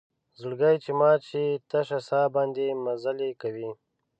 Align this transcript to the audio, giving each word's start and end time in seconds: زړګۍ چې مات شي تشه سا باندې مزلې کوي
زړګۍ 0.39 0.75
چې 0.83 0.91
مات 0.99 1.21
شي 1.29 1.45
تشه 1.69 1.99
سا 2.07 2.21
باندې 2.35 2.65
مزلې 2.85 3.29
کوي 3.41 3.69